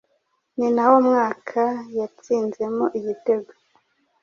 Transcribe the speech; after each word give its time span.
Ni 0.57 0.67
nawo 0.75 0.97
mwaka 1.07 1.61
yatsinzemo 1.97 2.85
igiteko 2.97 3.51